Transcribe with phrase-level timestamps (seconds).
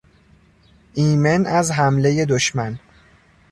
[0.93, 2.79] ایمن از حملهی دشمن